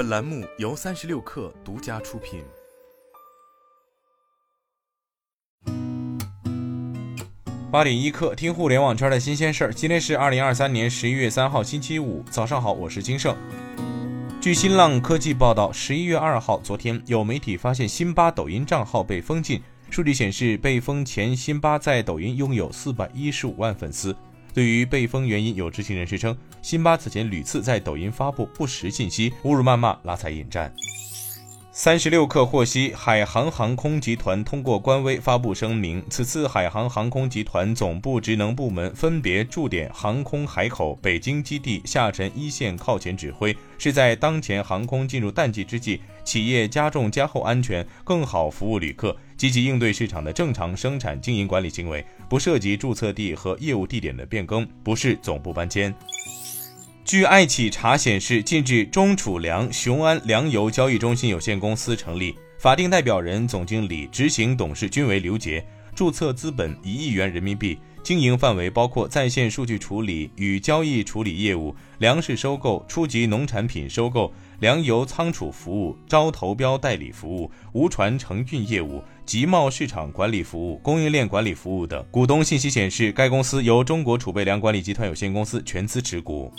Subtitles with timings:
[0.00, 2.42] 本栏目由三十六氪独家出品。
[7.70, 9.74] 八点一刻，听互联网圈的新鲜事儿。
[9.74, 13.36] 今天是二零二三年十一月三号，星期五，早上好，我是金盛。
[14.40, 19.62] 据新浪科技报道，十一月二号，昨天有媒体发现辛巴抖音账号被封禁。
[19.90, 24.16] 数据显示，被封前辛巴在抖音拥有四百一十五万粉丝。
[24.52, 30.72] 对于被封原因，有知情人士称，辛巴此前屡次在抖音发布不实信息，侮辱谩骂，拉踩引战。
[31.72, 55.94] 三十六氪获悉，海航航空集团通过官微发布声明，此次海航航空集团总部职能部门分别驻点航空海口、北京基地、下沉一线靠前指挥，是在当前航空进入淡季之际，企业加重加厚安全，更好服务旅客，积极应对市场的正常生产经营管理行为，不涉及注册地和业务地点的变更，不是总部搬迁。
[57.04, 82.04] 据爱企查显示，近日中储粮雄安粮油交易中心有限公司成立，法定代表人、总经理、执行董事均为刘杰，注册资本一亿元人民币，经营范围包括在线数据处理与交易处理业务、粮食收购、初级农产品收购、粮油仓储服务、招投标代理服务、无船承运业务、集贸市场管理服务、供应链管理服务等。
[82.12, 86.52] 股东信息显示，该公司由中国储备粮管理集团有限公司全资持股。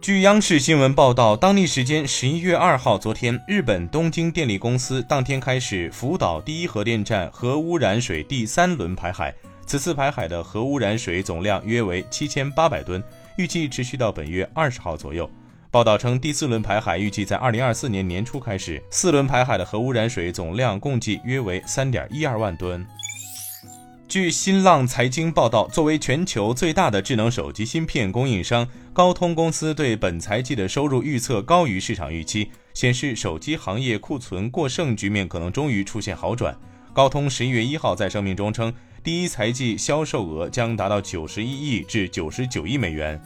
[0.00, 9.34] 据央视新闻报道，当地时间十一月二号，昨天，日本东京电力公司当天开始福岛第一核电站核污染水第三轮排海。
[9.66, 13.02] 此次排海的核污染水总量约为七千八百吨，
[13.36, 15.28] 预计持续到本月二十号左右。
[15.70, 18.80] 报道称，第四轮排海预计在二零二四年年初开始。
[18.90, 22.86] 四轮排海的核污染水总量共计约为三点一二万吨。
[24.08, 36.58] 据新浪财经报道，作为全球最大的智能手机芯片供应商，高通公司对本财季的收入预测高于市场预期，显示手机行业库存过剩局面可能终于出现好转。
[36.94, 38.72] 高通十一月一号在声明中称，
[39.04, 43.20] 第一财季销售额将达到九十一亿至九十九亿美元。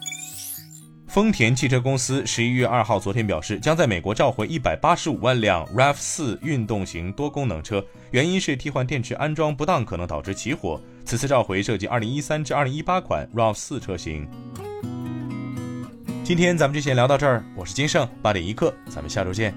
[1.13, 10.81] 丰田汽车公司十一月二号昨天表示，将在美国召回一百八十五万辆 RAV 四运动型多功能车，原因是替换电池安装不当可能导致起火。
[11.05, 14.27] 此次召回涉及二零一三至二零一八款 RAV 四车型。
[16.23, 19.53] 今天咱们就先聊到这儿，我是金盛八点一刻，咱们下周见。